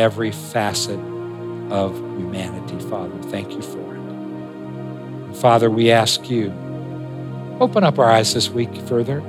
[0.00, 0.98] every facet
[1.70, 3.14] of humanity, Father.
[3.24, 3.98] Thank you for it.
[3.98, 6.50] And Father, we ask you,
[7.60, 9.22] open up our eyes this week further.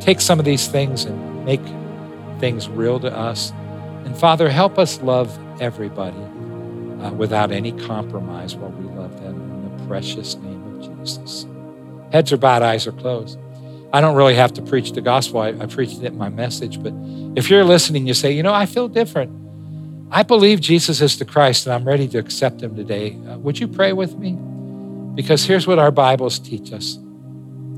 [0.00, 1.60] Take some of these things and make
[2.40, 3.52] things real to us.
[4.04, 9.76] And Father, help us love everybody uh, without any compromise while we love them in
[9.76, 11.46] the precious name of Jesus.
[12.12, 13.38] Heads are bowed, eyes are closed.
[13.92, 15.40] I don't really have to preach the gospel.
[15.40, 16.82] I, I preached it in my message.
[16.82, 16.92] But
[17.36, 19.43] if you're listening, you say, you know, I feel different.
[20.10, 23.18] I believe Jesus is the Christ and I'm ready to accept him today.
[23.28, 24.32] Uh, would you pray with me?
[25.14, 26.98] Because here's what our Bibles teach us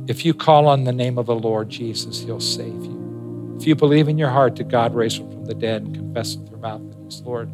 [0.08, 3.56] if you call on the name of the Lord Jesus, he'll save you.
[3.58, 6.36] If you believe in your heart that God raised him from the dead and confess
[6.36, 7.50] with your mouth that he's Lord,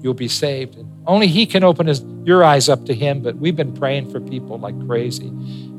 [0.00, 0.76] you'll be saved.
[0.76, 4.10] And only he can open his, your eyes up to him, but we've been praying
[4.10, 5.28] for people like crazy,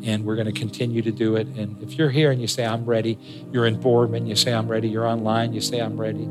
[0.04, 1.48] and we're going to continue to do it.
[1.56, 3.18] And if you're here and you say, I'm ready,
[3.54, 6.28] you're in Boardman, you say, I'm ready, you're online, you say, I'm ready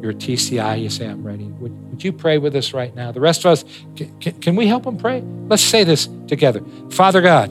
[0.00, 1.44] you're TCI, you say, I'm ready.
[1.44, 3.12] Would, would you pray with us right now?
[3.12, 3.64] The rest of us,
[3.96, 5.20] can, can, can we help them pray?
[5.20, 6.62] Let's say this together.
[6.90, 7.50] Father God,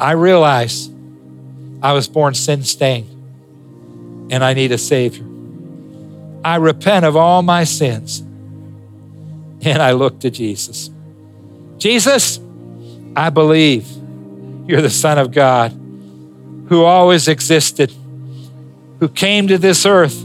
[0.00, 0.88] I realize
[1.82, 3.10] I was born sin stained
[4.30, 5.24] and I need a Savior.
[6.44, 10.90] I repent of all my sins and I look to Jesus.
[11.78, 12.38] Jesus,
[13.16, 13.88] I believe
[14.66, 15.72] you're the Son of God
[16.68, 17.92] who always existed,
[19.00, 20.24] who came to this earth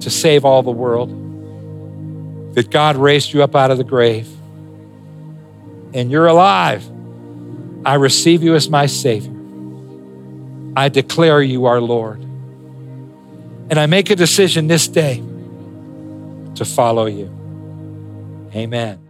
[0.00, 1.10] to save all the world,
[2.54, 4.28] that God raised you up out of the grave,
[5.92, 6.84] and you're alive,
[7.84, 9.32] I receive you as my Savior.
[10.76, 12.20] I declare you our Lord.
[13.70, 15.22] And I make a decision this day
[16.56, 17.30] to follow you.
[18.54, 19.09] Amen.